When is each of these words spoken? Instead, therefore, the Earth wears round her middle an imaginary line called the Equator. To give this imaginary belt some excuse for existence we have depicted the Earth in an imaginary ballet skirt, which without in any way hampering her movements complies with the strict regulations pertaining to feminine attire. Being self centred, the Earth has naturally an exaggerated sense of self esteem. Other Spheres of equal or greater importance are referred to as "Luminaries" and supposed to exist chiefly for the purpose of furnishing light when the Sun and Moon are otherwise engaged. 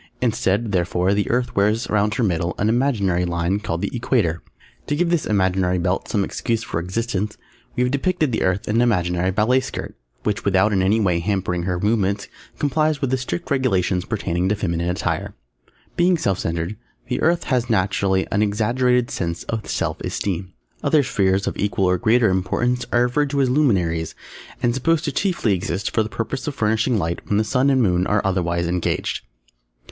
Instead, 0.19 0.71
therefore, 0.71 1.13
the 1.13 1.29
Earth 1.29 1.55
wears 1.55 1.87
round 1.87 2.15
her 2.15 2.23
middle 2.23 2.55
an 2.57 2.69
imaginary 2.69 3.23
line 3.23 3.59
called 3.59 3.81
the 3.83 3.95
Equator. 3.95 4.41
To 4.87 4.95
give 4.95 5.11
this 5.11 5.27
imaginary 5.27 5.77
belt 5.77 6.07
some 6.07 6.23
excuse 6.23 6.63
for 6.63 6.79
existence 6.79 7.37
we 7.75 7.83
have 7.83 7.91
depicted 7.91 8.31
the 8.31 8.41
Earth 8.41 8.67
in 8.67 8.77
an 8.77 8.81
imaginary 8.81 9.29
ballet 9.29 9.59
skirt, 9.59 9.95
which 10.23 10.43
without 10.43 10.73
in 10.73 10.81
any 10.81 10.99
way 10.99 11.19
hampering 11.19 11.65
her 11.65 11.79
movements 11.79 12.27
complies 12.57 12.99
with 12.99 13.11
the 13.11 13.17
strict 13.17 13.51
regulations 13.51 14.03
pertaining 14.03 14.49
to 14.49 14.55
feminine 14.55 14.89
attire. 14.89 15.35
Being 15.95 16.17
self 16.17 16.39
centred, 16.39 16.77
the 17.07 17.21
Earth 17.21 17.43
has 17.43 17.69
naturally 17.69 18.25
an 18.31 18.41
exaggerated 18.41 19.11
sense 19.11 19.43
of 19.43 19.69
self 19.69 20.01
esteem. 20.01 20.51
Other 20.83 21.03
Spheres 21.03 21.45
of 21.45 21.55
equal 21.59 21.85
or 21.85 21.99
greater 21.99 22.29
importance 22.31 22.85
are 22.91 23.03
referred 23.03 23.29
to 23.29 23.41
as 23.41 23.51
"Luminaries" 23.51 24.15
and 24.63 24.73
supposed 24.73 25.03
to 25.05 25.11
exist 25.11 25.21
chiefly 25.21 25.59
for 25.93 26.01
the 26.01 26.09
purpose 26.09 26.47
of 26.47 26.55
furnishing 26.55 26.97
light 26.97 27.21
when 27.27 27.37
the 27.37 27.43
Sun 27.43 27.69
and 27.69 27.83
Moon 27.83 28.07
are 28.07 28.23
otherwise 28.25 28.65
engaged. 28.65 29.27